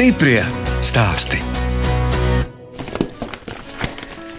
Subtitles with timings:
[0.00, 0.40] Stiprie
[0.80, 1.36] stāsti.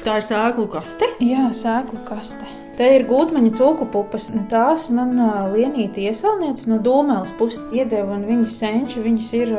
[0.02, 1.05] Tā ir sēklu kaste.
[1.21, 2.48] Jā, sēklu kaste.
[2.80, 4.32] Te ir gudmaņa cūku pupas.
[4.50, 5.13] Tās man
[5.54, 9.52] lienīti iesaulniecības no dūmēlas puses iedeva, un viņas senči viņas ir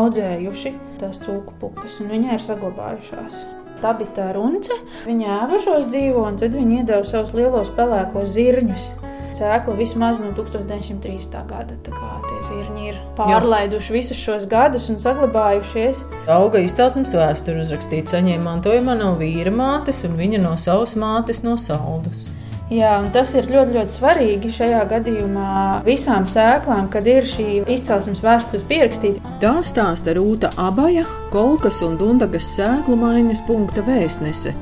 [0.00, 3.44] audzējuši tās cūku pupas, un viņai ir saglabājušās.
[3.84, 4.80] Tā bija tā runce.
[5.06, 8.90] Viņa ēvažos dzīvo, un tad viņa iedeva savus lielos pelēkos zirņus
[9.38, 11.44] sēkla vismaz no 1903.
[11.48, 11.78] gada.
[11.86, 13.96] Tā kā tie zirņi ir pārlaiduši Jā.
[13.96, 16.04] visus šos gadus un saglabājušies.
[16.30, 21.56] Auga izcelsmes vēsture uzrakstīta, saņēma mantojumā no vīra mātes un viņa no savas mātes no
[21.60, 22.32] saldus.
[22.70, 28.62] Jā, tas ir ļoti, ļoti svarīgi šajā gadījumā visām sēklām, kad ir šī izcelsmes vēstures
[28.70, 29.32] pierakstīta.
[29.42, 31.02] Tā stāsta Rūta Abaja,
[31.34, 34.54] Kolkas un Dundagas sēklu maiņas punkta vēstnese.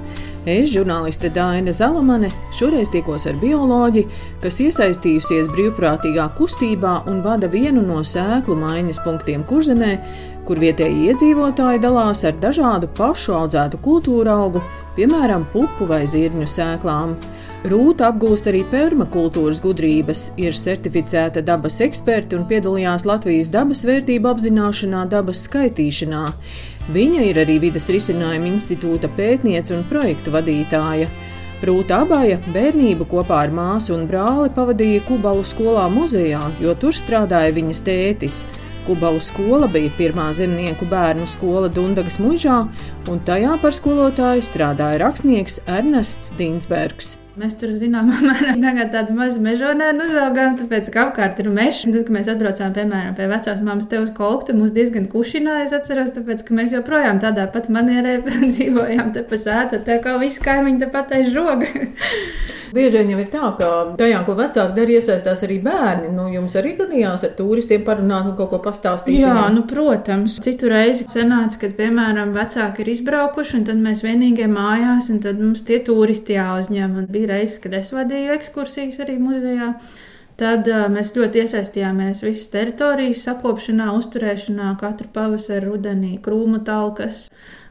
[0.48, 4.06] Es, žurnāliste Dāna Zalamane, šoreiz tikos ar bioloģi,
[4.40, 9.90] kas iesaistījusies brīvprātīgā kustībā un vada vienu no sēklu maiņas punktiem kurzemē,
[10.48, 14.62] kur vietēji iedzīvotāji dalās ar dažādu pašu audzētu kultūra augu,
[14.96, 17.12] piemēram, pupu vai zirņu sēklām.
[17.68, 25.04] Rūta apgūst arī permakultūras gudrības, ir certificēta dabas eksperte un piedalījās Latvijas dabas vērtību apzināšanā,
[25.12, 26.24] dabas skaitīšanā.
[26.88, 31.10] Viņa ir arī vidas risinājuma institūta pētniece un projektu vadītāja.
[31.68, 37.52] Rūta Abaja bērnību kopā ar māsu un brāli pavadīja Kubalu skolā muzejā, jo tur strādāja
[37.58, 38.40] viņas tētis.
[38.88, 42.62] Kubalu skola bija pirmā zemnieku bērnu skola Dundagas mužā,
[43.10, 47.18] un tajā par skolotāju strādāja rakstnieks Ernests Dinsbergs.
[47.38, 51.84] Mēs tur zināmā mērā tagad tādu mazu mežonēnu uzaugām, tāpēc, ka apkārt ir mežs.
[51.86, 55.76] Tad, kad mēs atbraucām, piemēram, pie vecās mammas te uz kolektu, mums diezgan kušināja, es
[55.76, 58.18] atceros, tāpēc, ka mēs joprojām tādā pat manierē
[58.52, 61.70] dzīvojām te pa sētu, tā kā visi kaimiņi te pat aiz žoga.
[62.74, 63.68] Bieži vien jau ir tā, ka
[64.00, 66.10] tajā, ko vecāki dara, iesaistās arī bērni.
[66.14, 69.20] Nu, jums arī gadījās ar turistiem parunāt un kaut ko pastāstīt.
[69.20, 69.56] Jā, viņam.
[69.56, 70.38] nu, protams.
[70.44, 75.40] Citu reizi sanāca, kad, piemēram, vecāki ir izbraukuši, un tad mēs vienīgie mājās, un tad
[75.40, 77.00] mums tie turisti jāuzņem.
[77.02, 79.72] Un bija reizes, kad es vadīju ekskursijas arī muzejā.
[80.38, 87.24] Tad uh, mēs ļoti iesaistījāmies visas teritorijas sakopšanā, uzturēšanā, katru pavasaru, rudenī, krūmu talkas,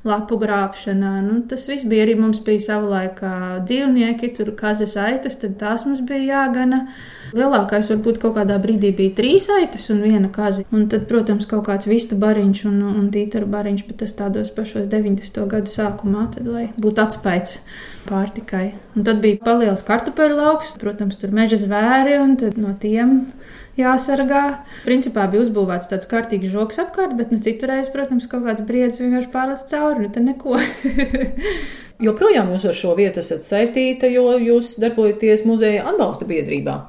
[0.07, 1.11] lapu grābšanā.
[1.25, 3.21] Nu, tas viss bija arī mums bija savulaik
[3.67, 6.85] dzīvnieki, tur kazas aitas, tad tās mums bija jāgana.
[7.35, 10.63] Lielākais varbūt kaut kādā brīdī bija trīs aitas un viena kaza.
[10.71, 14.87] Un tad, protams, kaut kāds vistu bariņš un, un tītaru bariņš, bet tas tādos pašos
[14.91, 15.43] 90.
[15.51, 17.59] gadu sākumā, tad, lai būtu atspējs
[18.07, 18.71] pārtikai.
[18.95, 23.19] Un tad bija paliels kartupeļu lauks, protams, tur meža zvēri, un no tiem
[23.77, 24.43] jāsargā.
[24.85, 29.33] Principā bija uzbūvēts tāds kārtīgs žoks apkārt, bet nu, citurreiz, protams, kaut kāds briedis vienkārši
[29.33, 30.57] pārlec cauri, nu tad neko.
[32.07, 36.81] Joprojām jūs ar šo vietu esat saistīta, jo jūs darbojaties muzeja atbalsta biedrībā.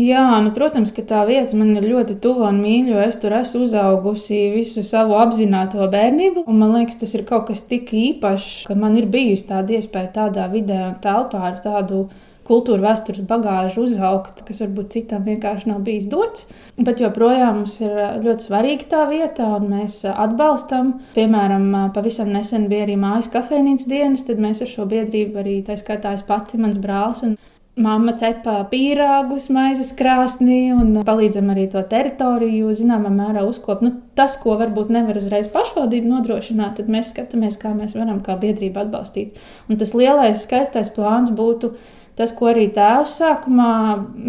[0.00, 3.34] Jā, nu, protams, ka tā vieta man ir ļoti tuva un mīļa, jo es tur
[3.36, 6.46] esmu uzaugusi visu savu apzināto bērnību.
[6.46, 10.46] Man liekas, tas ir kaut kas tik īpašs, ka man ir bijusi tāda iespēja tādā
[10.52, 12.06] vidē un telpā ar tādu
[12.50, 16.48] kultūra vēstures bagāžu uzaugt, kas varbūt citam vienkārši nav bijis dots.
[16.80, 17.92] Bet joprojām mums ir
[18.24, 20.96] ļoti svarīga tā vieta, un mēs atbalstam.
[21.16, 25.78] Piemēram, pavisam nesen bija arī mājas kafejnīcas dienas, tad mēs ar šo biedrību arī tā
[25.80, 27.38] skaitā es pati, mans brālis.
[27.80, 33.84] Māma cepa pīrāgus maizes krāsnī un palīdzam arī to teritoriju, zināmā mērā uzkopt.
[33.86, 38.36] Nu, tas, ko varbūt nevar uzreiz pašvaldība nodrošināt, tad mēs skatāmies, kā mēs varam kā
[38.42, 39.38] biedrība atbalstīt.
[39.70, 41.72] Un tas lielais, skaistais plāns būtu
[42.18, 43.72] tas, ko arī tēvs sākumā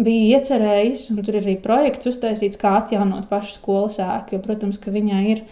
[0.04, 4.80] bija iecerējis, un tur ir arī projekts uztaisīts, kā atjaunot pašu skolas ēku, jo, protams,
[4.82, 5.44] ka viņai ir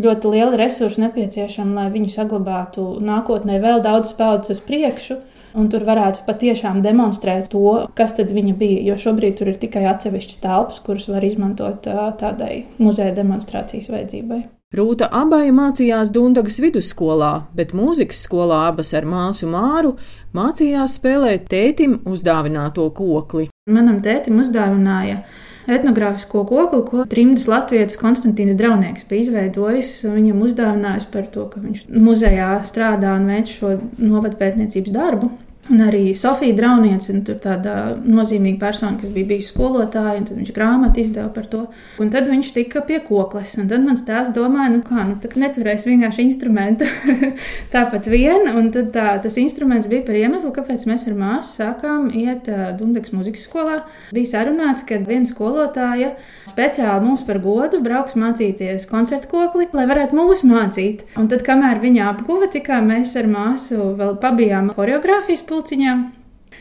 [0.00, 5.20] ļoti liela resursa nepieciešama, lai viņu saglabātu nākotnē vēl daudz paudzes uz priekšu.
[5.50, 8.84] Un tur varētu patiešām demonstrēt to, kas viņa bija.
[8.86, 11.90] Jo šobrīd tur ir tikai atsevišķas telpas, kuras var izmantot
[12.22, 14.44] tādai muzeja demonstrācijas vajadzībai.
[14.70, 19.96] Rūta abai mācījās Dundagas vidusskolā, bet mūzikas skolā abas ar māsu Māru
[20.30, 23.48] mācījās spēlēt tētim uzdāvināto kokli.
[23.66, 25.24] Manam tētim uzdāvināja
[25.66, 29.90] etnogrāfisko kokli, ko trimdas latvietis Konstantīns Draunieks bija izveidojis.
[30.06, 35.34] Viņam uzdāvinājis par to, ka viņš muzejā strādā un veic šo novadpētniecības darbu.
[35.68, 41.02] Un arī Sofija Drauniece, tur tāda nozīmīga persona, kas bija bijusi skolotāja, un viņš grāmatu
[41.02, 41.60] izdeva par to.
[42.00, 43.52] Un tad viņš tika pie kokles.
[43.60, 46.88] Un tad mans tēvs domāja, nu kā, nu tā neturēs vienkārši instrumentu
[47.74, 48.48] tāpat vien.
[48.56, 52.48] Un tad tā, tas instruments bija par iemeslu, kāpēc mēs ar māsu sākām iet
[52.80, 53.82] Dundas muzikas skolā.
[54.16, 56.14] Bija sarunāts, ka viena skolotāja
[56.50, 61.04] speciāli mums par godu brauks mācīties koncertu kokli, lai varētu mūs mācīt.
[61.20, 65.94] Un tad, kamēr viņa apguva, tikā mēs ar māsu vēl pabijām choreogrāfijas pulciņā.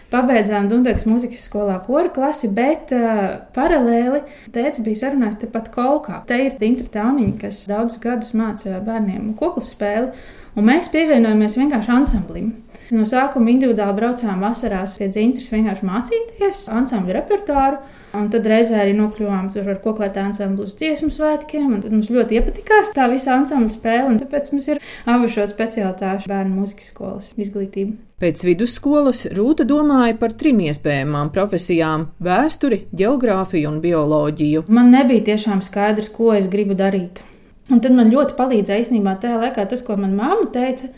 [0.10, 4.24] Pabeidzām Dunkas mūzikas skolā kora klasi, bet uh, paralēli
[4.54, 6.24] tēvs bija sarunājis tepat Kolkā.
[6.30, 10.10] Te ir Zintra Tauniņa, kas daudzus gadus māca bērniem koklas spēli,
[10.58, 12.56] un mēs pievienojamies vienkārši ansamblim.
[12.90, 17.78] No sākuma individuāli braucām vasarās pie dzintras vienkārši mācīties ansambļu repertuāru.
[18.18, 21.76] Un tad reizē arī nokļuvām tur ar koklētā ansamblu uz dziesmu svētkiem.
[21.84, 24.16] Tad mums ļoti iepatikās tā visa ansambļa spēle.
[24.24, 27.94] Tāpēc mums ir abi šo specialitāšu bērnu mūzikas skolas izglītība.
[28.20, 34.66] Pēc vidusskolas Rūta domāja par trim iespējamām profesijām- vēsturi, geogrāfiju un bioloģiju.
[34.68, 37.22] Man nebija tiešām skaidrs, ko es gribu darīt.
[37.70, 40.90] Un tad man ļoti palīdzēja īstenībā tajā laikā tas, ko man mamma teica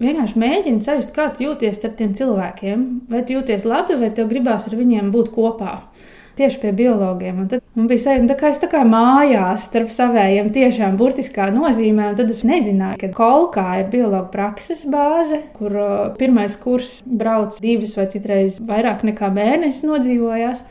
[0.00, 2.86] vienkārši mēģini sajust, kā tu jūties starp tiem cilvēkiem.
[3.10, 5.80] Vai tu jūties labi, vai tev gribās ar viņiem būt kopā.
[6.40, 7.40] Tieši pie biologiem.
[7.42, 12.14] Un tad man bija sajūta, ka es tā kā mājās starp saviem tiešām burtiskā nozīmē.
[12.16, 15.74] Tad es nezināju, ka kolkā ir biologa prakses bāze, kur
[16.20, 20.64] pirmais kurs brauc divas vai citreiz vairāk nekā mēnesis nodzīvojās.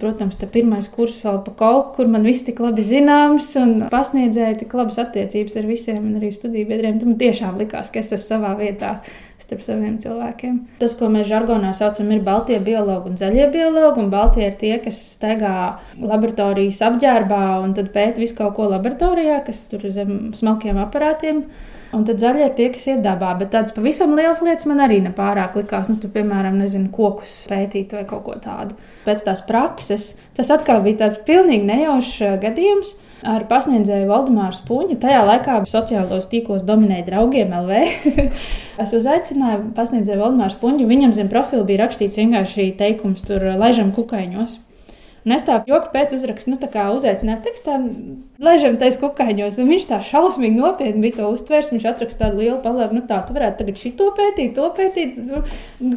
[0.00, 4.58] Protams, tā pirmais kurs vēl pa kolku, kur man viss tik labi zināms, un pasniedzēja
[4.60, 6.98] tik labas attiecības ar visiem, un arī studiju biedriem.
[7.00, 8.98] Tam tiešām likās, ka es esmu savā vietā
[9.42, 10.58] starp saviem cilvēkiem.
[10.80, 14.02] Tas, ko mēs žargonā saucam, ir baltie biologi un zaļie biologi.
[14.02, 15.54] Un baltie ir tie, kas staigā
[16.00, 21.44] laboratorijas apģērbā un pēta visu kaut ko laboratorijā, kas tur zem smalkiem aparātiem.
[21.94, 23.30] Un tad zaļie ir tie, kas ir dabā.
[23.38, 25.88] Bet tādas pavisam lielas lietas man arī nepārāk likās.
[25.88, 28.76] Nu, tur, piemēram, nezinu, kokus pētīt vai kaut ko tādu.
[29.06, 32.96] Pēc tās prakses tas atkal bija tāds pilnīgi nejaušs uh, gadījums.
[33.24, 34.98] Ar pasniedzēju Valdemāru Spunģi.
[35.00, 37.80] Tajā laikā sociālos tīklos dominēja draugiem LV.
[38.82, 40.88] es uzaicināju pasniedzēju Valdemāru Spunģi.
[40.90, 44.60] Viņam zem profila bija rakstīts vienkārši teikums, tur laižam kukaiņos.
[45.26, 47.80] Un es tā joku pēc uzrakstu, nu, tā kā uzaicināju tekstā,
[48.46, 51.72] ležam tais kukaiņos, un viņš tā šausmīgi nopietni bija to uztvērs.
[51.74, 55.18] Viņš atraksta tādu lielu palēku, nu tā, tu varētu tagad šito pētīt, to pētīt.
[55.18, 55.42] Nu,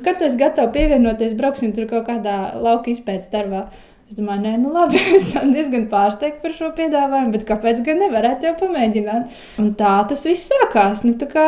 [0.01, 3.67] kad tu esi gatavs pievienoties, brauksim tur kaut kādā lauka izpētes darbā.
[4.09, 8.47] Es domāju, nē, nu labi, es diezgan pārsteigta par šo piedāvājumu, bet kāpēc gan nevarētu
[8.47, 9.35] jau pamēģināt?
[9.61, 11.03] Un tā tas viss sākās.
[11.05, 11.43] Nu, tā kā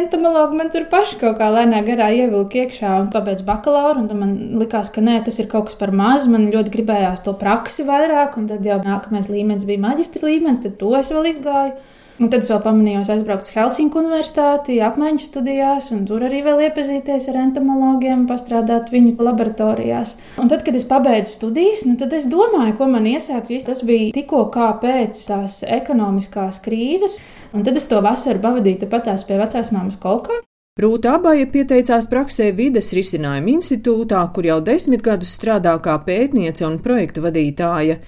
[0.00, 4.34] entomologi man tur paši kaut kā lēnā garā ievilka iekšā un pabeidz bakalauru, un man
[4.58, 6.26] likās, ka nē, tas ir kaut kas par maz.
[6.26, 10.80] Man ļoti gribējās to praksi vairāk, un tad jau nākamais līmenis bija maģistra līmenis, tad
[10.82, 11.76] to es vēl izgāju.
[12.22, 16.60] Un tad es vēl pamanīju, aizbraukt uz Helsinku universitāti, apmaiņas studijās, un tur arī vēl
[16.68, 20.14] iepazīties ar entomologiem, pastrādāt viņu laboratorijās.
[20.38, 24.14] Un tad, kad es pabeidzu studijas, nu, tad es domāju, ko man iesākt, tas bija
[24.14, 27.18] tikko pēc tās ekonomiskās krīzes.
[27.52, 30.38] Un tad es to vasaru pavadīju patās pie vecās māmas kolkā.
[30.80, 36.78] Rūta abaja pieteicās praksē vides risinājuma institūtā, kur jau desmit gadus strādā kā pētniece un
[36.80, 37.98] projektu vadītāja.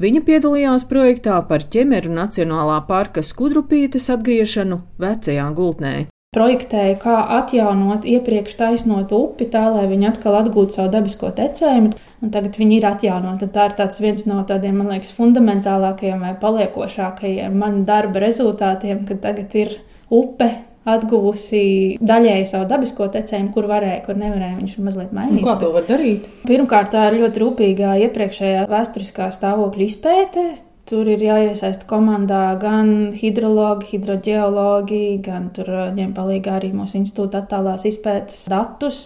[0.00, 5.94] Viņa piedalījās projektā par ķemeru Nacionālā parka skudrupītes atgriešanu vecajā gultnē.
[6.32, 11.92] Projektēja, kā atjaunot iepriekš taisnotu upi, tā lai viņi atkal atgūtu savu dabisko tecējumu,
[12.24, 13.52] un tagad viņi ir atjaunoti.
[13.52, 19.60] Tā ir viens no tādiem, man liekas, fundamentālākajiem vai paliekošākajiem man darba rezultātiem, kad tagad
[19.60, 20.54] ir upe
[20.84, 21.64] atguvusi
[22.04, 24.58] daļēji savu dabisko tecējumu, kur varēja, kur nevarēja.
[24.60, 25.40] Viņš ir mazliet mainīts.
[25.40, 26.28] Un kā to var darīt?
[26.48, 30.46] Pirmkārt, tā ir ļoti rūpīga iepriekšējā vēsturiskā stāvokļa izpēte.
[30.84, 37.40] Tur ir jāiesaist komandā gan hidrologi, hidroģeologi, gan tur uh, ņem palīdzīgā arī mūsu institūta
[37.40, 38.98] attālās izpētes datus,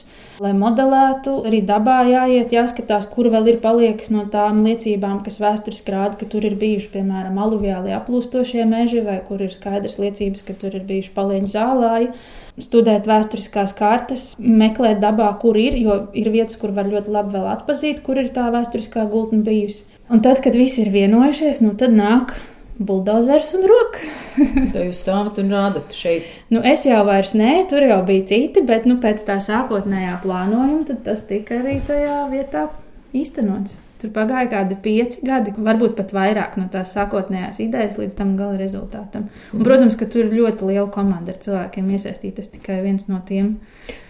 [0.42, 1.36] lai modelētu.
[1.46, 6.26] Arī dabā jāiet, jāskatās, kur vēl ir paliekas no tām liecībām, kas vēsturiski rāda, ka
[6.32, 10.82] tur ir bijuši, piemēram, aluviāli aplūstošie meži, vai kur ir skaidrs liecības, ka tur ir
[10.88, 12.10] bijuši palieņu zālāji
[12.58, 18.02] studēt vēsturiskās kartes, meklēt dabā, kur ir, jo ir vietas, kur var ļoti labi atpazīt,
[18.02, 19.86] kur ir tā vēsturiskā gultne bijusi.
[20.08, 22.32] Un tad, kad visi ir vienojušies, nu tad nāk
[22.78, 24.06] buldozers un roka.
[24.72, 26.30] Tad jūs stāvat un rādat šeit.
[26.54, 30.96] Nu, es jau vairs nē, tur jau bija citi, bet nu, pēc tā sākotnējā plānojuma
[31.04, 32.68] tas tika arī tajā vietā
[33.12, 33.76] īstenots.
[33.98, 38.54] Tur pagāja kādi pieci gadi, varbūt pat vairāk no tās sākotnējās idejas līdz tam gala
[38.60, 39.24] rezultātam.
[39.50, 42.38] Un, protams, ka tur ir ļoti liela komanda ar cilvēkiem iesaistīta.
[42.38, 43.56] Tas tikai viens no tiem.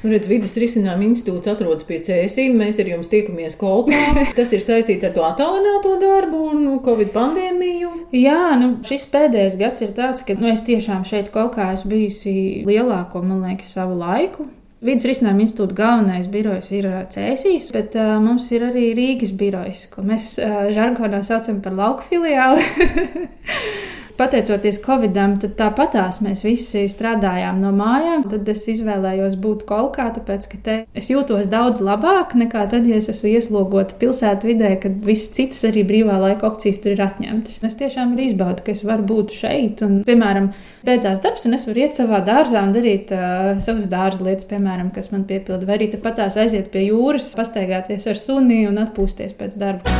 [0.02, 2.58] Nu, redz, vidas risinājuma institūts atrodas pie CSIM.
[2.60, 4.02] Mēs ar jums tiekamies Kolkā.
[4.38, 7.94] Tas ir saistīts ar to attālināto darbu un Covid pandēmiju.
[8.12, 12.36] Jā, nu, šis pēdējais gads ir tāds, ka nu, es tiešām šeit Kolkā esmu bijusi
[12.68, 14.50] lielāko, man liekas, savu laiku.
[14.78, 20.04] Vides risinājuma institūta galvenais birojs ir Cēsīs, bet uh, mums ir arī Rīgas birojs, ko
[20.06, 22.62] mēs uh, žargonā saucam par lauku filiāli.
[24.18, 28.24] Pateicoties Covidam, tad tāpatās mēs visi strādājām no mājām.
[28.26, 32.98] Tad es izvēlējos būt kolkā, tāpēc ka te es jūtos daudz labāk nekā tad, ja
[32.98, 37.60] es esmu ieslogota pilsētvidē, kad visas citas arī brīvā laika opcijas tur ir atņemtas.
[37.68, 39.84] Es tiešām arī izbaudu, ka es varu būt šeit.
[39.86, 40.50] Un, piemēram,
[40.88, 44.90] beidzās darbs, un es varu iet savā dārzā un darīt uh, savas dārza lietas, piemēram,
[44.94, 45.68] kas man piepilda.
[45.68, 49.94] Vai arī tāpatās aiziet pie jūras, pastaigāties ar suni un atpūsties pēc darba.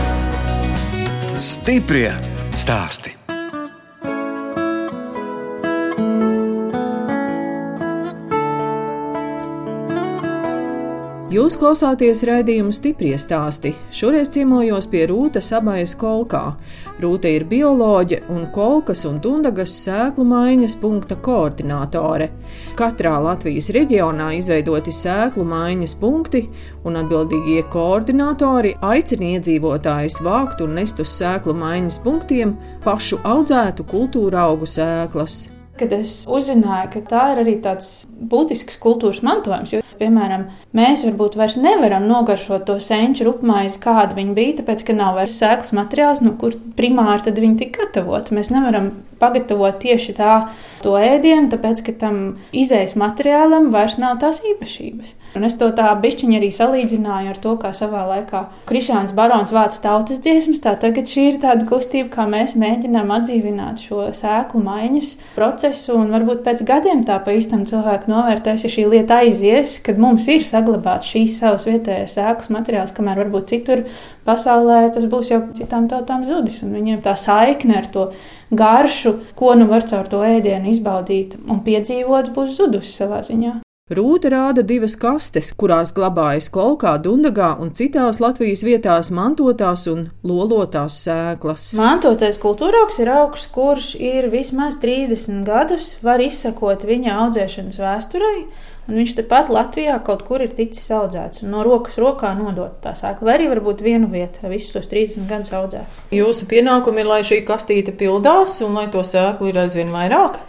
[1.38, 2.10] Stiprie
[2.58, 3.17] stāsti!
[11.28, 13.75] Jūs klausāties raidījuma stipri stāstī.
[13.92, 16.54] Šoreiz ciemojos pie Rūta Sabajas kolkā.
[17.04, 22.30] Rūta ir bioloģe un kolkas un dundagas sēklu maiņas punkta koordinātore.
[22.80, 26.47] Katrā Latvijas reģionā izveidoti sēklu maiņas punkti,
[26.88, 32.56] un atbildīgie koordinātori aicina iedzīvotājus vākt un nest uz sēklu maiņas punktiem
[32.88, 35.42] pašu audzētu kultūra augu sēklas.
[35.78, 41.36] Kad es uzzināju, ka tā ir arī tāds būtisks kultūras mantojums, jo, piemēram, mēs varbūt
[41.40, 46.22] vairs nevaram nogaršot to senču rupmaizi, kāda viņa bija, tāpēc, ka nav vairs sēklas materiāls,
[46.24, 48.36] no kur primāri tad viņi tika gatavoti.
[48.38, 50.34] Mēs nevaram pagatavot tieši tā
[50.82, 52.20] to ēdienu, tāpēc, ka tam
[52.54, 55.14] izējas materiālam vairs nav tās īpašības.
[55.37, 59.82] Un es to tā bišķiņi arī salīdzināju ar to, kā savā laikā Krišāns Barons vāca
[59.84, 65.12] tautas dziesmas, tā tagad šī ir tāda kustība, kā mēs mēģinām atdzīvināt šo sēklu maiņas
[65.37, 70.00] procesu, un varbūt pēc gadiem tā pa īstam cilvēku novērtēs, ja šī lieta aizies, kad
[70.00, 73.84] mums ir saglabāts šīs savas vietējās sēklas materiāls, kamēr varbūt citur
[74.28, 78.11] pasaulē tas būs jau citām tautām zudis, viņiem tā saikne ar to
[78.50, 83.58] garšu, ko nu var caur to ēdienu izbaudīt un piedzīvot, būs zudusi savā ziņā.
[83.88, 90.99] Rūta rāda divas kastes, kurās glabājas kolkā, dundagā un citās Latvijas vietās mantotās un lolotās
[91.06, 91.70] sēklas.
[91.78, 98.42] Mantotais kultūraugs ir augs, kurš ir vismaz 30 gadus, var izsekot viņa audzēšanas vēsturei,
[98.88, 102.95] un viņš tepat Latvijā kaut kur ir ticis audzēts un no rokas rokā nodot tā
[102.99, 106.04] sēkla, vai arī varbūt vienu vietu, visus tos 30 gadus audzēts.
[106.14, 110.40] Jūsu pienākumi ir, lai šī kastīte pildās un lai to sēklu ir aizvien vairāk?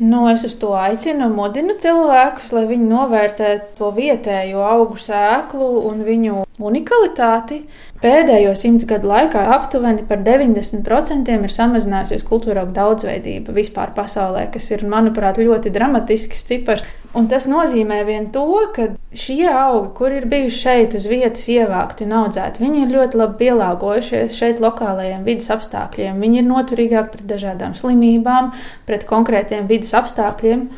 [0.00, 6.00] Nu, es uz to aicinu, mudinu cilvēkus, lai viņi novērtē to vietējo augu sēklu un
[6.06, 7.62] viņu unikalitāti.
[8.00, 14.70] Pēdējo simts gadu laikā aptuveni par 90% ir samazinājusies kultūra auga daudzveidība vispār pasaulē, kas
[14.72, 16.86] ir, manuprāt, ļoti dramatisks cipars.
[17.16, 22.06] Un tas nozīmē vien to, ka šie augi, kur ir bijuši šeit uz vietas ievākti
[22.06, 26.22] un audzēti, viņi ir ļoti labi pielāgojušies šeit lokālajiem vidas apstākļiem.
[26.22, 28.52] Viņi ir noturīgāki pret dažādām slimībām,
[28.86, 30.68] pret konkrētiem vidas apstākļiem.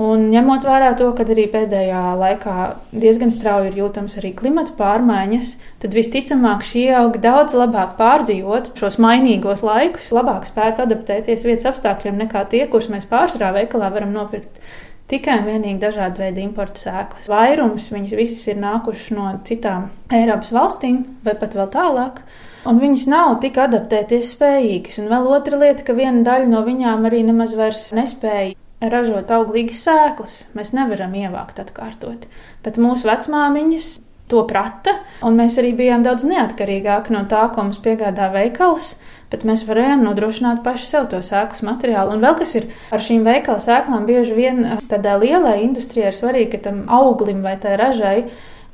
[0.00, 2.54] Un ņemot vērā to, ka arī pēdējā laikā
[3.02, 5.50] diezgan strauji ir jūtams arī klimata pārmaiņas,
[5.82, 12.22] tad visticamāk šie augi daudz labāk pārdzīvot šos mainīgos laikus, labāk spētu adaptēties vietas apstākļiem
[12.22, 14.62] nekā tie, kurus mēs pārsvarā veikalā varam nopirkt
[15.10, 17.28] tikai un vienīgi dažādu veidu importu sēklas.
[17.28, 22.22] Vairums viņas visas ir nākušas no citām Eiropas valstīm vai pat vēl tālāk.
[22.70, 25.00] Un viņas nav tik adaptēties spējīgas.
[25.02, 29.82] Un vēl otra lieta, ka viena daļa no viņām arī nemaz vairs nespēja ražot auglīgas
[29.86, 30.36] sēklas.
[30.56, 32.26] Mēs nevaram ievākt atkārtot.
[32.64, 33.98] Bet mūsu vecmāmiņas
[34.30, 34.94] to prata,
[35.26, 38.94] un mēs arī bijām daudz neatkarīgāki no tā, ko mums piegādā veikals.
[39.30, 42.16] Bet mēs varējām nodrošināt paši sev to sēklas materiālu.
[42.16, 46.56] Un vēl kas ir ar šīm veikala sēklām, bieži vien tādā lielā industrijā ir svarīgi,
[46.56, 48.16] ka tam auglim vai tai ražai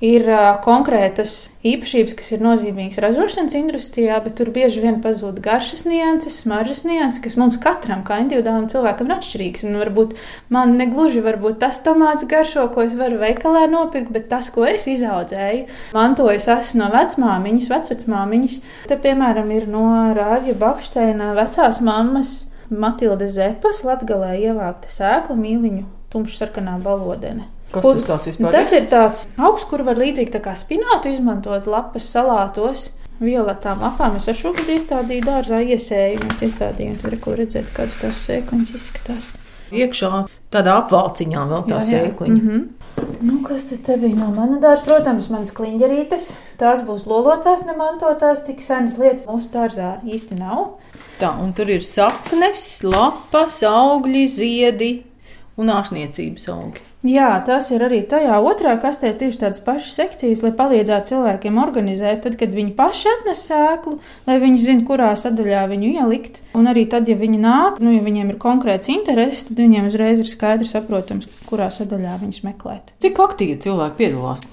[0.05, 0.27] ir
[0.65, 6.85] konkrētas īpašības, kas ir nozīmīgas ražošanas industrijā, bet tur bieži vien pazūd garšas nianses, smaržas
[6.87, 9.65] nianses, kas mums katram, kā individuālam cilvēkam, ir atšķirīgs.
[9.69, 10.17] Un varbūt
[10.53, 14.87] man negluži varbūt tas tomāts garšo, ko es varu veikalā nopirkt, bet tas, ko es
[14.91, 18.61] izaudzēju, mantojas esmu no vecmāmiņas, vecvecmāmiņas.
[18.91, 19.87] Te, piemēram, ir no
[20.17, 22.39] Rāvja Bakšteina vecās mammas
[22.71, 27.56] Matilde Zepas latgalē ievākta sēkla mīliņu tumšsarkanā balodene.
[27.73, 28.85] Kas tas tāds vispār tas ir?
[28.87, 32.91] Tas ir tāds augs, kur var līdzīgi kā spinātu izmantot lapas salātos.
[33.17, 38.75] Violetām lapām es šogad iestādīju dārzā iesēju, mēs iestādījām, tur ko redzēt, kādas tās sēkliņas
[38.77, 39.31] izskatās.
[39.73, 40.11] Iekšā
[40.53, 42.35] tādā apvalciņā vēl tā sēkliņa.
[42.35, 42.67] Mm -hmm.
[43.21, 44.85] Nu, kas tad bija no mana dārza?
[44.85, 46.31] Protams, manas kliņģerītes.
[46.61, 50.79] Tās būs lolotās, nemantotās, tik senas lietas mūsu dārzā īsti nav.
[51.21, 54.91] Tā, un tur ir saknes, lapas, augļi, ziedi
[55.57, 56.85] un ārstniecības augi.
[57.07, 62.23] Jā, tas ir arī tajā otrā kastē tieši tādas pašas sekcijas, lai palīdzētu cilvēkiem organizēt,
[62.25, 66.41] tad, kad viņi paši atnes sēklu, lai viņi zinātu, kurā sadaļā viņu ielikt.
[66.59, 70.23] Un arī tad, ja viņi nāk, nu, ja viņiem ir konkrēts intereses, tad viņiem uzreiz
[70.25, 72.95] ir skaidrs, saprotams, kurā sadaļā viņus meklēt.
[73.05, 74.47] Cik aktīvi cilvēki piedalās?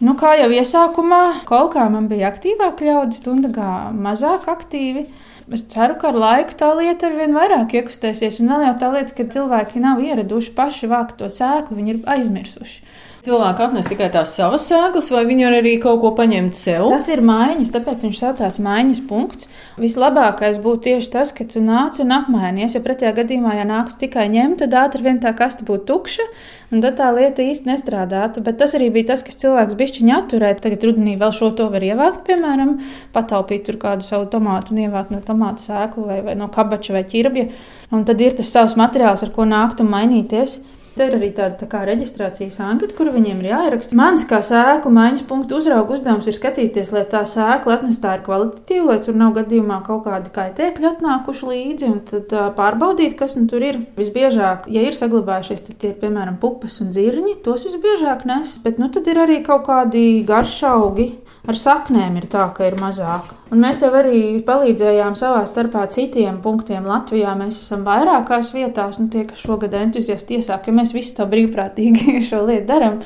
[0.00, 5.06] Nu, kā jau iesākumā, kolkā man bija aktīvāk ļaudis, tundagā mazāk aktīvi.
[5.50, 8.38] Es ceru, ka ar laiku tā lieta ar vien vairāk iekustēsies.
[8.42, 12.04] Un vēl jau tā lieta, ka cilvēki nav ieraduši paši vākt to sēklu, viņi ir
[12.14, 12.84] aizmirsuši.
[13.20, 16.86] Cilvēki atnes tikai tās savas sēklas, vai viņi arī kaut ko paņemt sev?
[16.88, 19.50] Tas ir maiņas, tāpēc viņš saucās maiņas punkts.
[19.76, 24.24] Vislabākais būtu tieši tas, ka tu nāc un apmainies, jo pretējā gadījumā, ja nāktu tikai
[24.32, 26.26] ņemt, tad ātri vien tā kasta būtu tukša,
[26.72, 28.40] un tad tā lieta īsti nestrādātu.
[28.46, 30.62] Bet tas arī bija tas, kas cilvēks bišķiņā atturēja.
[30.64, 32.78] Tagad rudenī vēl šo to var ievākt, piemēram,
[33.12, 37.04] pataupīt tur kādu savu tomātu un ievākt no tomātu sēklu vai, vai no kabača vai
[37.04, 37.50] ķirbja.
[37.92, 40.62] Un tad ir tas savs materiāls, ar ko nākt un mainīties.
[41.00, 43.96] Te ir arī tāda tā kā reģistrācijas anketa, kur viņiem ir jāieraksta.
[43.96, 48.84] Mans kā sēklu maiņas punktu uzrauga uzdevums ir skatīties, lai tā sēkla atnestā ir kvalitatīva,
[48.90, 53.46] lai tur nav gadījumā kaut kādi kaitēkļi atnākuši līdzi, un tad uh, pārbaudīt, kas nu
[53.48, 53.80] tur ir.
[53.96, 58.76] Visbiežāk, ja ir saglabājušies, tad tie ir piemēram pupas un zirņi, tos visbiežāk nes, bet
[58.76, 61.14] nu tad ir arī kaut kādi garšaugi
[61.48, 63.30] ar saknēm ir tā, ka ir mazāk.
[63.50, 67.34] Un mēs jau arī palīdzējām savā starpā citiem punktiem Latvijā.
[67.38, 72.20] Mēs esam vairākās vietās, nu, tie, kas šogad entuziasti iesāk, jo mēs visi tā brīvprātīgi
[72.28, 73.00] šo lietu darām.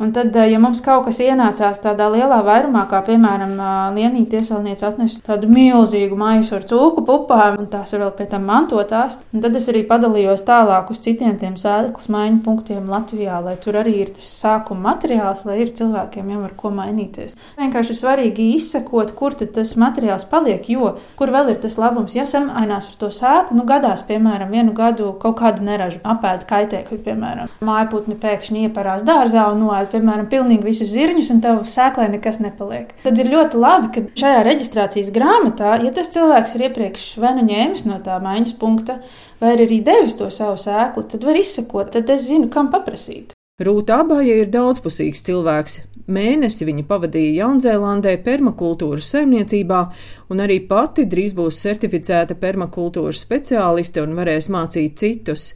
[0.00, 4.38] Un tad, eh, ja mums kaut kas ienācās tādā lielā vairumā, kā piemēram eh, Lienīte
[4.38, 9.18] iesaulniece atnesa tādu milzīgu maisu ar cūku pupām, un tās ir vēl pie tam mantotās,
[9.28, 13.98] tad es arī padalījos tālāk uz citiem tiem sēklas maiņu punktiem Latvijā, lai tur arī
[14.06, 17.36] ir tas sākuma materiāls, lai ir cilvēkiem jau ar ko mainīties.
[17.60, 22.24] Vienkārši ir svarīgi izsekot, kur tas materiāls paliek, jo kur vēl ir tas labums, ja
[22.24, 27.52] samainās ar to sēklu, nu gadās, piemēram, vienu gadu kaut kādu neražu apēdu kaitēkļu, piemēram,
[27.60, 32.94] mājputni pēkšņi ieparās dārzā un noēd piemēram, pilnīgi visus zirņus, un tev sēklē nekas nepaliek.
[33.04, 37.44] Tad ir ļoti labi, ka šajā reģistrācijas grāmatā, ja tas cilvēks ir iepriekš vai nu
[37.50, 39.00] ņēmis no tā maiņas punkta,
[39.42, 43.34] vai arī devis to savu sēklu, tad var izsekot, tad es zinu, kam paprasīt.
[43.60, 45.74] Rūta Abāja ir daudzpusīgs cilvēks.
[46.10, 49.80] Mēnesi viņa pavadīja Jaunzēlandē permakultūras saimniecībā,
[50.32, 55.50] un arī pati drīz būs certificēta permakultūras speciāliste un varēs mācīt citus.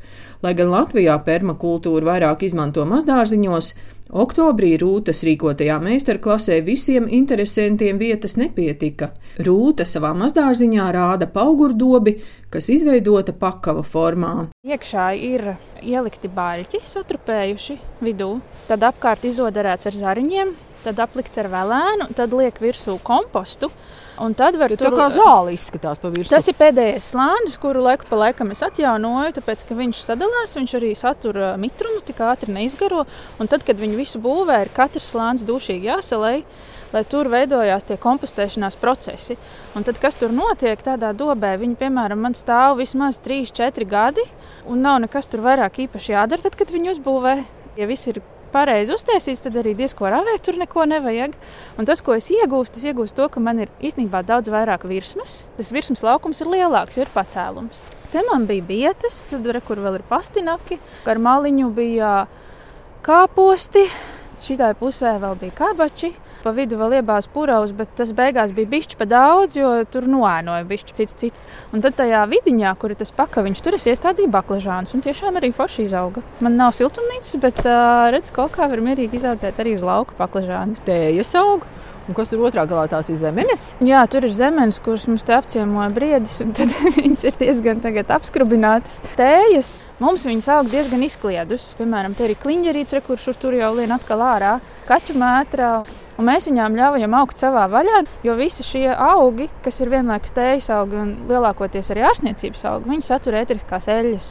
[0.44, 3.70] Lai gan Latvijā permakultūru vairāk izmanto mazdārziņos,
[4.12, 9.08] Oktobrī Rūtas rīkotajā meistarklasē visiem interesantiem vietas nepietika.
[9.40, 12.18] Rūta savā mazdārziņā rāda paugurdobi,
[12.52, 14.34] kas izveidota pakava formā.
[14.68, 18.34] Iekšā ir ielikti baļķi, satrupējuši vidū,
[18.68, 20.52] tad apkārt izodarēts ar zariņiem,
[20.84, 23.72] tad aplikts ar velēnu, tad liek virsū kompostu.
[24.22, 26.30] Un tad var tur kā zāle izskatās pa virsmu.
[26.30, 30.74] Tas ir pēdējais slānis, kuru laiku pa laikam es atjaunoju, tāpēc ka viņš sadalās, viņš
[30.78, 33.02] arī satura mitrumu, tik ātri neizgaro.
[33.42, 36.44] Un tad, kad viņu visu būvē, ir katrs slānis dušīgi jāsalēj,
[36.94, 39.34] lai tur veidojās tie kompostēšanās procesi.
[39.74, 44.28] Un tad, kas tur notiek tādā dobē, viņi, piemēram, man stāv vismaz 3-4 gadi,
[44.70, 47.34] un nav nekas tur vairāk īpaši jādara, tad, kad viņi uzbūvē.
[47.74, 48.22] Ja viss ir
[48.54, 51.34] pareizi uztaisīts, tad arī diezko ravēt tur neko nevajag.
[51.78, 55.42] Un tas, ko es iegūstu, es iegūstu to, ka man ir īstenībā daudz vairāk virsmas.
[55.58, 57.82] Tas virsmas laukums ir lielāks, jo ir pacēlums.
[58.14, 60.78] Te man bija vietas, tad re, kur vēl ir pastinaki,
[61.10, 62.12] ar maliņu bija
[63.04, 63.88] kāposti,
[64.44, 68.98] šitai pusē vēl bija kabači pa vidu vēl iebāz puravus, bet tas beigās bija bišķi
[69.00, 71.44] pa daudz, jo tur noēnoja bišķi cits cits.
[71.72, 75.54] Un tad tajā vidiņā, kur ir tas pakaviņš, tur es iestādīju baklažānus, un tiešām arī
[75.56, 76.24] forši izauga.
[76.44, 80.84] Man nav siltumnīcas, bet uh, redz, kaut kā var mierīgi izaudzēt arī uz lauka baklažānus.
[80.84, 81.83] Tējas auga.
[82.04, 83.70] Un kas tur otrā galā tās ir zemenes?
[83.80, 86.50] Jā, tur ir zemenes, kuras mums te apciemoja briedis, un
[86.98, 87.80] viņas ir diezgan
[88.12, 88.98] apskrubinātas.
[89.16, 89.70] Tējas
[90.04, 91.70] mums viņas aug diezgan izkliedus.
[91.78, 95.70] Piemēram, te ir kliņģerīts, kurš tur jau lien atkal ārā, kaķu mētrā.
[96.20, 100.68] Un mēs viņām ļaujam augt savā vaļā, jo visi šie augi, kas ir vienlaikus tējas
[100.76, 104.28] augi un lielākoties arī ārstniecības augi, viņi satur ētriskās eļļas.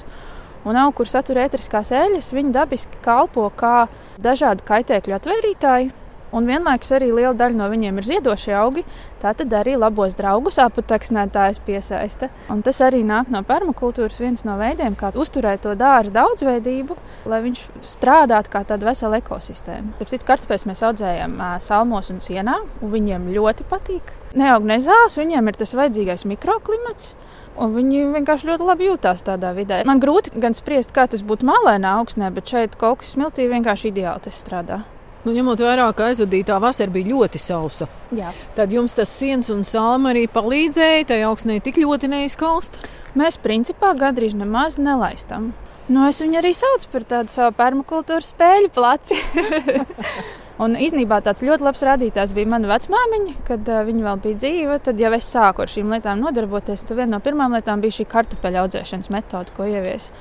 [0.70, 3.90] Un augi, kur satur ētriskās eļļas, viņi dabiski kalpo kā
[4.22, 5.92] dažādu kaitēkļu atvērītāji
[6.34, 8.84] un vienlaikus arī liela daļa no viņiem ir ziedošie augi.
[9.24, 12.28] Tā tad arī labos draugus aputeksnētājs piesaista.
[12.52, 16.98] Un tas arī nāk no permakultūras viens no veidiem, kā uzturēt to dārza daudzveidību,
[17.32, 17.62] lai viņš
[17.93, 19.96] strādātu kā tāda vesela ekosistēma.
[20.02, 24.12] Tāpēc kartupeļus mēs audzējam salmos un sienā, un viņiem ļoti patīk.
[24.36, 27.13] Neaug nezāles, viņiem ir tas vajadzīgais mikroklimats.
[27.54, 29.84] Un viņi vienkārši ļoti labi jutās tādā vidē.
[29.86, 33.91] Man grūti gan spriest, kā tas būtu malēnā augsnē, bet šeit kaut kas smiltī vienkārši
[33.93, 34.82] ideāli strādā.
[35.24, 38.34] Nu, ņemot vērā, ka aizvadītā vasara bija ļoti sausa, Jā.
[38.58, 42.76] tad jums tas sienas un sāla arī palīdzēja tai augsnē tik ļoti neizkaust.
[43.16, 45.54] Mēs principā gandrīz nemaz nelaistam.
[45.88, 49.20] Nu, es viņu arī saucu par tādu savu permakultūras spēļu placi.
[50.64, 54.78] Un īstenībā tāds ļoti labs rādītājs bija mana vecmāmiņa, kad uh, viņa vēl bija dzīva.
[54.86, 58.06] Tad, ja es sāku ar šīm lietām nodarboties, tad viena no pirmām lietām bija šī
[58.12, 60.12] kartupeļu audzēšanas metode, ko ievies.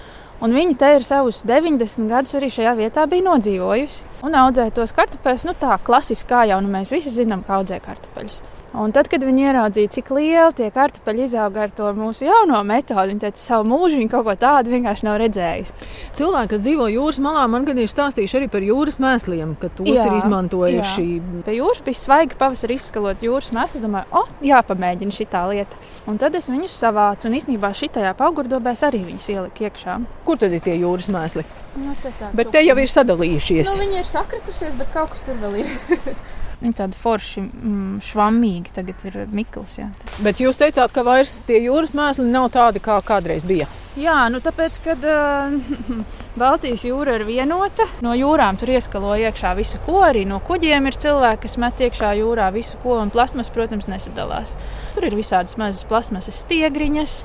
[0.43, 4.09] Un viņa te ir savus 90 gadus arī šajā vietā bija nodzīvojusi.
[4.27, 7.79] Un audzēja tos kartupeļus, nu tā klasiski kā jau nu, mēs visi zinām, kā audzē
[7.85, 8.41] kartupeļus.
[8.73, 13.13] Un tad, kad viņi ieraudzīja, cik liela tie kartupeļi izauga ar to mūsu jauno metodi,
[13.13, 15.89] viņi teica, savu mūžu viņi kaut ko tādu vienkārši nav redzējuši.
[16.17, 19.93] Cilvēki, kas dzīvo jūras malā, man gan ir stāstījuši arī par jūras mēsliem, ka tos
[19.93, 21.07] jā, ir izmantojuši.
[21.19, 21.45] Jā.
[21.45, 23.85] Pie jūras bija svaigi pavasarī izskalot jūras mēslus.
[23.85, 25.81] Domāju, o, oh, jāpamēģina šī lieta.
[26.09, 29.99] Un tad es viņus savācu, un īstenībā šitajā augurdobēs arī viņus ieliku iekšā.
[30.25, 31.45] Kur tad ir tie jūras mēsli?
[31.77, 33.69] Nu, te tā, bet te jau ir sadalījušies.
[33.69, 35.73] Nu, viņi ir sakritusies, bet kaut kas tur vēl ir.
[36.63, 39.79] Viņa tāda forši mm, švammīga, tagad ir Mikls.
[39.81, 39.89] Jā.
[40.23, 43.67] Bet jūs teicāt, ka vairs tie jūras mēsli nav tādi, kā kādreiz bija.
[43.99, 45.53] Jā, nu tāpēc, kad uh,
[46.41, 49.99] Baltijas jūra ir vienota, no jūrām tur ieskalo iekšā visu ko.
[50.07, 54.55] Arī no kuģiem ir cilvēki, kas met iekšā jūrā visu ko, un plasmas, protams, nesadalās.
[54.95, 57.19] Tur ir visādas mazas plasmasas stiegriņas,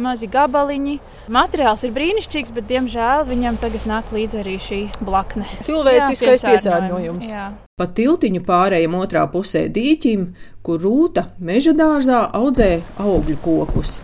[0.00, 0.98] mazi gabaliņi.
[1.32, 5.46] Materiāls ir brīnišķīgs, bet, diemžēl, viņam tagad nāk līdzi arī šī blakne.
[5.68, 7.32] Cilvēciskais piesārņojums.
[7.32, 7.50] Jā.
[7.78, 10.30] Pa tiltiņu pārējiem otrā pusē dīķim,
[10.64, 14.00] kur rūta meža dārzā audzē augļu kokus.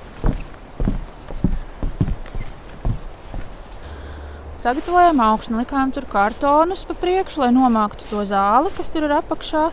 [4.59, 9.69] Sagatavojām augstu, likām tur kartonus pa priekšu, lai nomāktu to zāli, kas tur ir apakšā.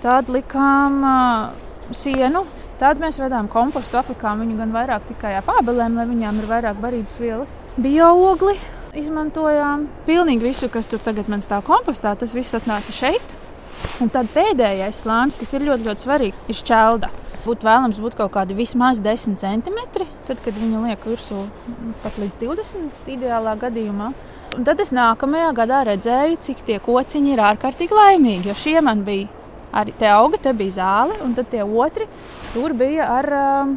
[0.00, 5.94] Tad likām uh, sienu Tad mēs vedām kompostu, aplikām viņu gan vairāk tikai ar pābelēm,
[5.96, 7.54] lai viņām ir vairāk barības vielas.
[7.80, 8.52] Bioogli
[9.00, 9.86] izmantojām.
[10.04, 13.32] Pilnīgi visu, kas tur tagad man stāv kompostā, tas viss atnāca šeit.
[14.04, 17.10] Un tad pēdējais slānis, kas ir ļoti, ļoti svarīgs, ir šķelda.
[17.46, 21.46] Būtu vēlams būt kaut kādi vismaz 10 centimetri, tad, kad viņu liek virsū
[22.02, 24.10] pat līdz 20 ideālā gadījumā.
[24.56, 29.04] Un tad es nākamajā gadā redzēju, cik tie kociņi ir ārkārtīgi laimīgi, jo šie man
[29.06, 29.28] bija
[29.76, 32.08] arī te auga, te bija zāle, un tad tie otri
[32.54, 33.76] tur bija ar, um,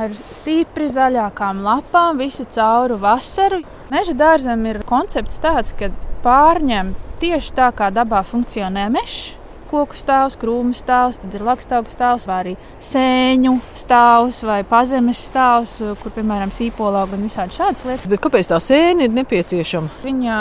[0.00, 3.62] ar stipri zaļākām lapām, visu cauru vasaru.
[3.92, 5.92] Meža dārzam ir koncepts tāds, ka
[6.24, 9.34] pārņem tieši tā, kā dabā funkcionē mežs.
[9.74, 12.52] Koku stāvs, krūmu stāvs, tad ir lakstaugu stāvs, vai arī
[12.84, 18.06] sēņu stāvs, vai pazemes stāvs, kur, piemēram, sīpolauga un visādi šādas lietas.
[18.12, 20.04] Bet kāpēc tā sēne ir nepieciešama?
[20.04, 20.36] Viņa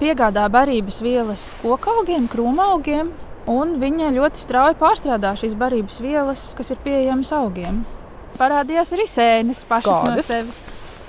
[0.00, 3.12] piegādā barības vielas kokaugiem, krūmaugiem,
[3.50, 7.82] Un viņa ļoti strauji pārstrādā šīs barības vielas, kas ir pieejamas augiem.
[8.38, 10.16] Parādījās arī sēnes pašas Kādas?
[10.16, 10.60] no sevis.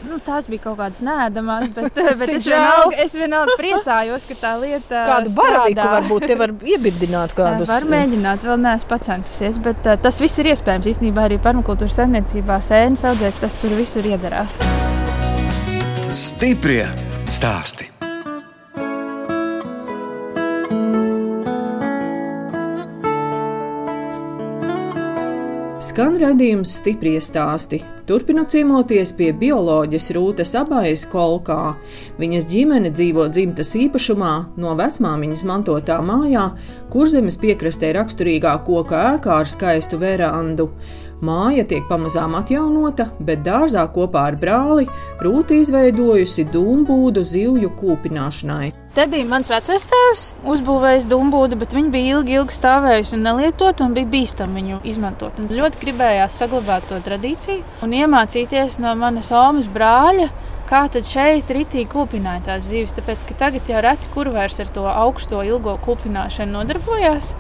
[0.04, 4.52] Nu, tās bija kaut kādas nēdamas, bet, bet es, vienalga, es vienalga priecājos, ka tā
[4.60, 5.06] lieta.
[5.08, 7.70] Kādu baraviku varbūt te var iebirdināt kādus?
[7.72, 10.92] Var mēģināt, vēl neesmu pacentusies, bet uh, tas viss ir iespējams.
[10.96, 14.60] Īstenībā arī permakultūras saimniecībā sēnes audzēt, tas tur visur iedarās.
[16.14, 16.84] Stiprie
[17.32, 17.93] stāsti!
[25.94, 27.78] Skan redzējums stipri stāsti.
[28.04, 31.78] Turpinot ciemoties pie bioloģijas Rūtas abājas kolkā.
[32.20, 36.50] Viņas ģimene dzīvo dzimtas īpašumā, no vecmāmiņas mantotā mājā,
[36.92, 40.68] kurzemes piekrastē raksturīgā koka ēkā ar skaistu verandu.
[41.24, 44.90] Māja tiek pamazām atjaunota, bet dārzā kopā ar brāli
[45.24, 48.74] Rūta izveidojusi dūmbūdu zivju kūpināšanai.
[48.94, 53.88] Te bija mans vecais tēvs, uzbūvējis dūmbūdu, bet viņa bija ilgi, ilgi stāvējusi un nelietota,
[53.88, 55.40] un bija bīstami viņu izmantot.
[55.40, 60.30] Un ļoti gribējās saglabāt to tradīciju un iemācīties no manas omas brāļa.
[60.70, 62.96] Kā tad šeit ritīgi kūpināja tās zivis?
[62.98, 67.34] Tāpēc, ka tagad jau reti kur vairs ar to augsto, ilgo kūpināšanu nodarbojās.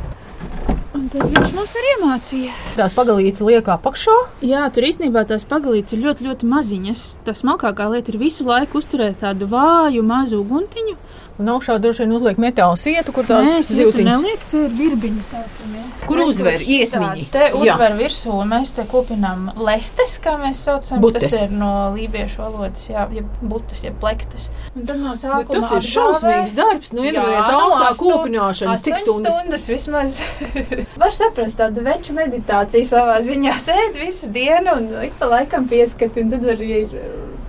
[0.93, 2.51] Un tad viņš mums arī iemācīja.
[2.77, 4.13] Tās pagalītes liek apakšā?
[4.45, 7.01] Jā, tur īstenībā tās pagalītes ir ļoti, ļoti maziņas.
[7.25, 10.93] Tas smalkākā lieta ir visu laiku uzturēt tādu vāju, mazu uguntiņu.
[11.41, 14.21] Un augšā droši vien uzliek metāla sietu, kur tās zivtiņas.
[14.21, 15.85] Neliek, te ir dirbiņi saucamie.
[16.05, 17.25] Kur uzver iesmiņi?
[17.33, 21.01] Te uzver virsū, mēs te kopinām lestes, kā mēs saucam.
[21.01, 21.25] Butes.
[21.25, 24.51] Tas ir no lībiešu valodas, jā, ja butas, ja plekstes.
[24.75, 25.41] Un tad no sākuma.
[25.41, 29.41] Bet tas ir šausmīgs darbs, nu iedomājies augstā kūpināšana, cik stundas?
[29.41, 30.21] stundas vismaz.
[31.01, 33.57] Var saprast tādu veču meditāciju savā ziņā.
[33.67, 36.83] Sēd visu dienu un ik pa laikam pieskati, un tad var arī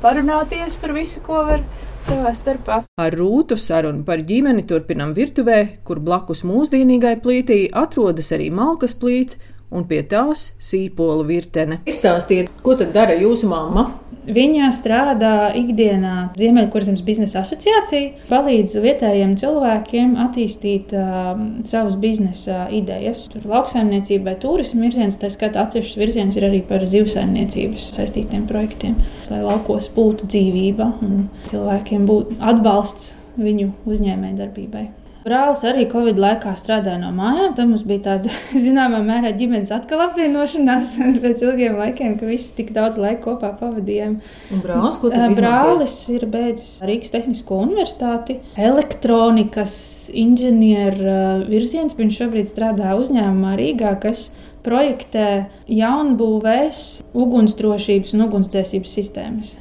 [0.00, 1.64] parunāties par visu, ko var
[2.08, 2.82] savā starpā.
[3.00, 9.40] Ar rūtu sarunu par ģimeni turpinam virtuvē, kur blakus mūsdienīgai plītī atrodas arī malkas plīts
[9.74, 11.80] un pie tās sīpola virtene.
[11.88, 13.88] Izstāstiet, ko tad dara jūsu mamma?
[14.24, 21.34] Viņa strādā ikdienā Ziemeļkurzemes biznesa asociācijā, palīdz vietējiem cilvēkiem attīstīt uh,
[21.68, 23.26] savus biznesa idejas.
[23.32, 28.96] Tur lauksaimniecībai, turismu virziens, tā skaitā atsevišķs virziens ir arī par zivsaimniecības saistītiem projektiem,
[29.28, 34.88] lai laukos būtu dzīvība un cilvēkiem būtu atbalsts viņu uzņēmējdarbībai.
[35.24, 37.54] Brālis arī Covid laikā strādāja no mājām.
[37.56, 38.32] Tad mums bija tāda
[38.66, 40.90] zināmā mērā ģimenes atkal apvienošanās
[41.24, 44.18] pēc ilgiem laikiem, ka visi tik daudz laika kopā pavadījām.
[44.60, 49.76] Brālis, tad Brālis ir beidzis Rīgas Tehnisko universitāti, elektronikas
[50.12, 51.96] inženieru virziens.
[51.96, 54.26] Viņš šobrīd strādā uzņēmumā Rīgā, kas
[54.64, 56.84] projektē jaunbūvēs
[57.16, 59.54] ugunsdrošības un ugunsdzēsības sistēmas.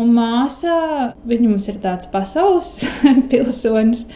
[0.00, 2.78] Un māsā, viņa mums ir tāds pasaules
[3.30, 4.06] pilsonis.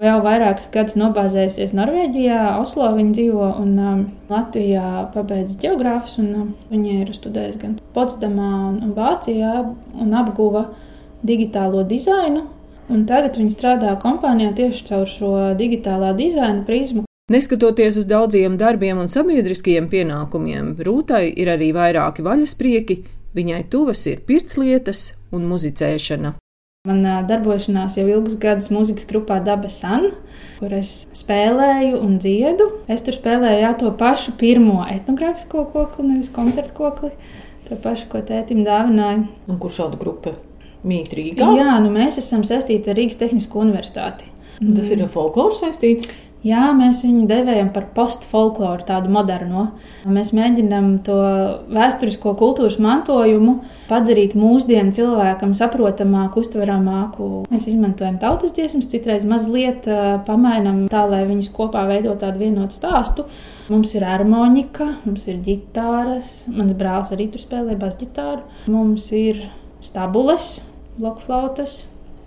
[0.00, 3.98] Jau vairākus gadus nobāzējusies Norvēģijā, Oslo viņa dzīvo un um,
[4.32, 6.14] Latvijā pabeidz geogrāfus.
[6.22, 9.58] Um, viņa ir studējusi gan Potsdamā, un Vācijā
[10.00, 10.70] un apguva
[11.20, 12.46] digitālo dizainu.
[12.88, 17.04] Un tagad viņa strādā kompānijā tieši caur šo digitālā dizaina prizmu.
[17.30, 23.02] Neskatoties uz daudziem darbiem un sabiedriskajiem pienākumiem, Rūtai ir arī vairāki vaļasprieki.
[23.36, 26.39] Viņai tuvas ir pirtslietas un muzicēšana.
[26.88, 30.06] Man darbošanās jau ilgus gadus mūzikas grupā Daba San,
[30.56, 32.70] kur es spēlēju un dziedu.
[32.88, 37.10] Es tur spēlēju jā, to pašu pirmo etnogrāfisko kokli, nevis koncertu kokli.
[37.66, 39.26] To pašu, ko tētim dāvināja.
[39.52, 40.32] Un kur šāda grupa
[40.80, 41.50] mīt Rīgā?
[41.60, 44.32] Jā, nu mēs esam saistīti ar Rīgas Tehnisko universitāti.
[44.62, 46.08] Tas ir ar folkloru saistīts?
[46.40, 49.66] Jā, mēs viņu devējam par postfolkloru, tādu modernu.
[50.08, 51.18] Mēs mēģinām to
[51.68, 53.58] vēsturisko kultūras mantojumu
[53.90, 57.28] padarīt mūsdienu cilvēkam saprotamāku, uztveramāku.
[57.52, 59.84] Mēs izmantojam tautas dziesmas, citreiz mazliet
[60.24, 63.28] pamainām tā, lai viņas kopā veido tādu vienotu stāstu.
[63.68, 69.44] Mums ir harmonika, mums ir ģitāras, mans brālis arī tur spēlē basģitāru, mums ir
[69.84, 70.54] stabules,
[70.96, 71.82] blokflautas,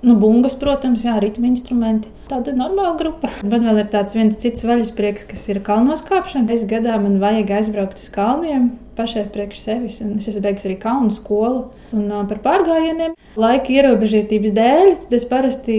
[0.06, 3.32] nu, bungas, protams, jā, ritmu instrumenti tāda normāla grupa.
[3.46, 6.50] Man vēl ir tāds viens cits vaļasprieks, kas ir kalnos kāpšana.
[6.54, 10.00] Es gadā man vajag aizbraukt uz kalniem pašai priekš sevis.
[10.04, 11.66] Un es esmu beigus arī kalnu skolu.
[11.94, 15.76] Un uh, par pārgājieniem laika ierobežotības dēļ es parasti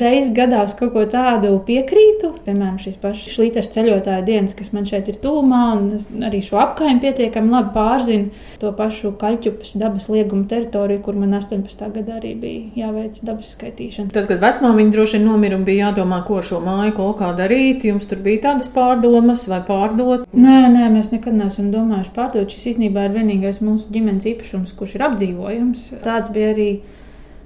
[0.00, 2.34] reizes gadā uz kaut ko tādu piekrītu.
[2.44, 7.02] Piemēram, šīs pašas šlīteres ceļotāja dienas, kas man šeit ir tūmā, un arī šo apkaimi
[7.04, 8.44] pietiekami labi pārzinu.
[8.60, 11.88] To pašu kaļķupas dabas lieguma teritoriju, kur man 18.
[11.96, 14.12] gadā arī bija jāveic dabas skaitīšana.
[14.14, 17.86] Tad, kad vecmāmiņa droši vien nomira un bija jādomā, ko ar šo māju kolkā darīt,
[17.86, 20.26] jums tur bija tādas pārdomas vai pārdot?
[20.34, 24.98] Nē, nē, mēs nekad neesam domājuši pārdot šis īstenībā ir vienīgais mūsu ģimenes īpašums, kurš
[24.98, 25.88] ir apdzīvojams.
[26.04, 26.68] Tāds bija arī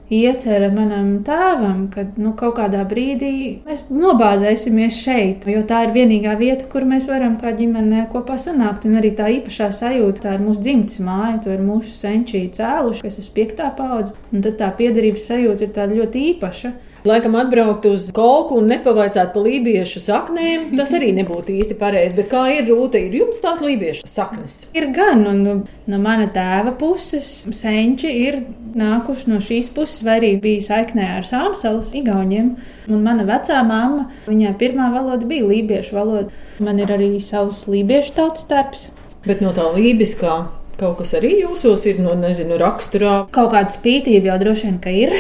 [0.08, 6.32] iecerē manam tēvam, ka nu, kaut kādā brīdī mēs nobāzēsimies šeit, jo tā ir vienīgā
[6.40, 8.88] vieta, kur mēs varam kā ģimene kopā sanākt.
[8.88, 13.04] Un arī tā īpašā sajūta, tā ir mūsu dzimtes māja, to ir mūsu senčī cēluši,
[13.04, 14.16] kas ir piektā paudze.
[14.32, 16.72] Un tad tā piederības sajūta ir ļoti īpaša.
[17.06, 22.16] Laikam atbraukt uz kolku un nepavaicāt par lībiešu saknēm, tas arī nebūtu īsti pareizi.
[22.18, 24.58] Bet kā ir rūta, ir jums tās lībiešu saknes?
[24.74, 25.54] Ir gan, un nu,
[25.87, 28.40] no mana tēva puses senči ir
[28.78, 32.56] nākuši no šīs puses, vai arī bija saiknē ar Sāmsalas igauniem.
[32.90, 36.34] Un mana vecā mamma, viņai pirmā valoda bija lībiešu valoda.
[36.58, 38.88] Man ir arī savs lībiešu tautas darbs.
[39.26, 40.48] Bet no tā lībiskā
[40.79, 43.25] Kaut kas arī jūsos ir no, nezinu, raksturā.
[43.35, 45.14] Kaut kāda spītība jau droši vien, ir.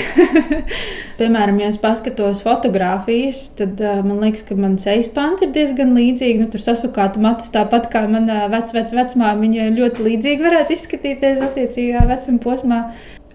[1.18, 5.96] Piemēram, ja es paskatos fotogrāfijas, tad uh, man liekas, ka man sejas panti ir diezgan
[5.98, 6.38] līdzīgi.
[6.44, 9.16] Nu, tur sasukāta matus tāpat kā manā vec, vec.
[9.18, 12.82] Viņa ļoti līdzīgi varētu izskatīties attiecīgā vecuma posmā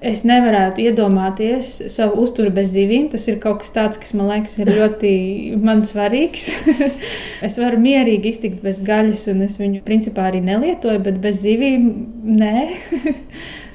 [0.04, 3.08] es nevarētu iedomāties savu uzturu bez zivīm.
[3.12, 5.14] Tas ir kaut kas tāds, kas man liekas, ir ļoti
[5.68, 6.50] man svarīgs.
[7.48, 11.92] es varu mierīgi iztikt bez gaļas, un es viņu principā arī nelietoju, bet bez zivīm
[12.38, 12.56] nē.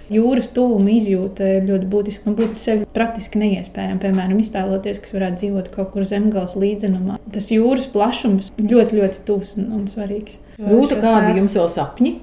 [0.08, 2.30] Jūras tuvuma izjūta ir ļoti būtiska.
[2.30, 7.18] Man būtu sevi praktiski neiespējami, piemēram, iztēloties, kas varētu dzīvot kaut kur zemgājas līdzenumā.
[7.34, 10.40] Tas jūras plašums ļoti, ļoti tuvs un, un svarīgs.
[10.56, 12.14] Rūta, kādi jums vēl sapņi?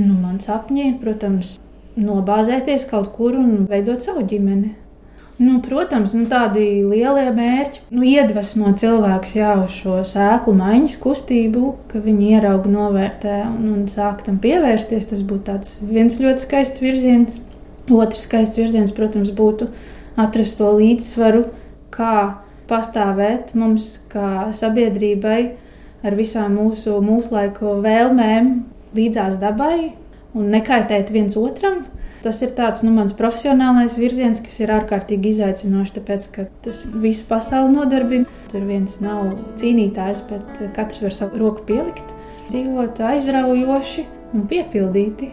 [0.00, 1.58] Nu, man sapņi ir, protams,
[1.96, 4.74] nobāzēties kaut kur un veidot savu ģimeni.
[5.36, 11.74] Nu, protams, nu, tādi lielie mērķi nu, iedvesmo cilvēkus jau uz šo sēklu maiņas kustību,
[11.90, 15.10] ka viņi ierauga, novērtē un, un sāk tam pievērsties.
[15.10, 15.58] Tas būtu
[15.90, 17.36] viens ļoti skaists virziens.
[17.92, 19.68] Otrs skaists virziens, protams, būtu
[20.18, 21.44] atrast to līdzsvaru,
[21.92, 25.40] kā pastāvēt mums, kā sabiedrībai,
[26.00, 28.50] ar visām mūsu mūslaiku vēlmēm
[28.96, 29.92] līdzās dabai,
[30.36, 31.84] un nekaitēt viens otram.
[32.24, 37.26] Tas ir tāds nu, mans profesionālais virziens, kas ir ārkārtīgi izaicinošs, tāpēc ka tas visu
[37.28, 38.26] pasauli nodarbina.
[38.50, 42.16] Tur viens nav cīnītājs, bet katrs var savu roku pielikt,
[42.48, 45.30] dzīvot aizraujoši un piepildīti.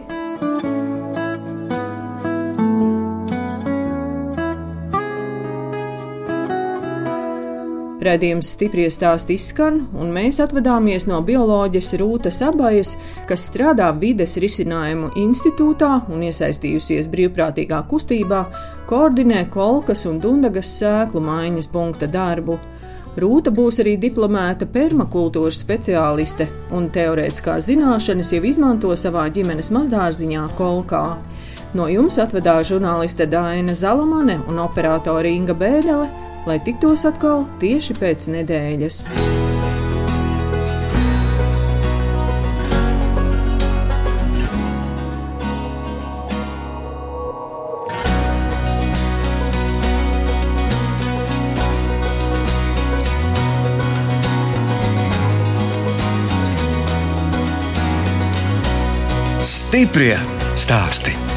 [8.04, 12.90] Radījums stipri stāsti izskan, un mēs atvadāmies no bioloģijas Rūtas abajas,
[13.28, 18.42] kas strādā vides risinājumu institūtā un iesaistījusies brīvprātīgā kustībā,
[18.90, 22.58] koordinē kolkas un dundagas sēklu maiņas punkta darbu.
[23.16, 31.06] Rūta būs arī diplomēta permakultūras speciāliste un teorētiskās zināšanas jau izmanto savā ģimenes mazdārziņā Kolkā.
[31.78, 38.28] No jums atvedās žurnāliste Dāna Zalamane un operātore Inga Bēdelē, lai tiktos atkal tieši pēc
[38.34, 39.04] nedēļas.
[59.44, 60.14] Stiprie
[60.56, 61.33] stāsti.